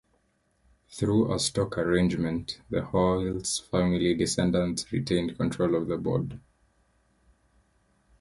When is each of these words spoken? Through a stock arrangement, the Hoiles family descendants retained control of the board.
Through 0.89 1.31
a 1.31 1.37
stock 1.37 1.77
arrangement, 1.77 2.59
the 2.71 2.81
Hoiles 2.81 3.59
family 3.69 4.15
descendants 4.15 4.91
retained 4.91 5.37
control 5.37 5.75
of 5.75 5.87
the 5.89 5.97
board. 5.97 6.39